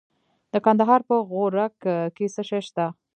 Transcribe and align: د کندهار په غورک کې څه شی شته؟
د 0.51 0.53
کندهار 0.65 1.01
په 1.09 1.15
غورک 1.29 1.75
کې 2.15 2.25
څه 2.33 2.41
شی 2.49 2.61
شته؟ 2.67 2.85